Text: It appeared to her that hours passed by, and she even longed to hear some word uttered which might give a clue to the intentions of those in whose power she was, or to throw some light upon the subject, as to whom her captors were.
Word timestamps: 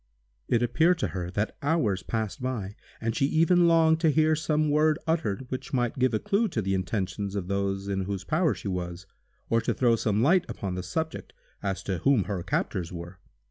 It 0.47 0.63
appeared 0.63 0.97
to 0.97 1.09
her 1.09 1.29
that 1.29 1.55
hours 1.61 2.01
passed 2.01 2.41
by, 2.41 2.75
and 2.99 3.15
she 3.15 3.27
even 3.27 3.67
longed 3.67 3.99
to 3.99 4.09
hear 4.09 4.35
some 4.35 4.71
word 4.71 4.97
uttered 5.05 5.45
which 5.51 5.73
might 5.73 5.99
give 5.99 6.15
a 6.15 6.17
clue 6.17 6.47
to 6.47 6.59
the 6.63 6.73
intentions 6.73 7.35
of 7.35 7.47
those 7.47 7.87
in 7.87 8.05
whose 8.05 8.23
power 8.23 8.55
she 8.55 8.67
was, 8.67 9.05
or 9.47 9.61
to 9.61 9.75
throw 9.75 9.95
some 9.95 10.23
light 10.23 10.45
upon 10.49 10.73
the 10.73 10.81
subject, 10.81 11.33
as 11.61 11.83
to 11.83 11.99
whom 11.99 12.23
her 12.23 12.41
captors 12.41 12.91
were. 12.91 13.19